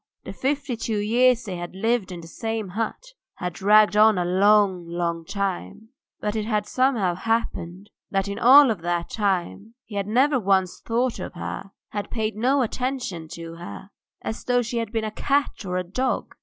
The 0.23 0.33
fifty 0.33 0.75
two 0.75 0.97
years 0.97 1.43
they 1.43 1.57
had 1.57 1.75
lived 1.75 2.11
in 2.11 2.21
the 2.21 2.27
same 2.27 2.69
hut 2.69 3.13
had 3.35 3.53
dragged 3.53 3.95
on 3.95 4.17
a 4.17 4.25
long, 4.25 4.87
long 4.87 5.25
time, 5.25 5.89
but 6.19 6.35
it 6.35 6.45
had 6.45 6.65
somehow 6.65 7.13
happened 7.13 7.91
that 8.09 8.27
in 8.27 8.39
all 8.39 8.73
that 8.73 9.09
time 9.11 9.75
he 9.85 9.93
had 9.97 10.07
never 10.07 10.39
once 10.39 10.79
thought 10.81 11.19
of 11.19 11.35
her, 11.35 11.69
had 11.89 12.09
paid 12.09 12.35
no 12.35 12.63
attention 12.63 13.27
to 13.33 13.57
her, 13.57 13.91
as 14.23 14.43
though 14.45 14.63
she 14.63 14.79
had 14.79 14.91
been 14.91 15.03
a 15.05 15.11
cat 15.11 15.63
or 15.67 15.77
a 15.77 15.83
dog. 15.83 16.33